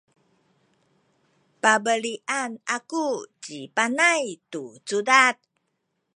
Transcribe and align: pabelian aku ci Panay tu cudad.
pabelian 1.61 2.51
aku 2.77 3.05
ci 3.43 3.59
Panay 3.75 4.23
tu 4.51 4.63
cudad. 4.87 5.35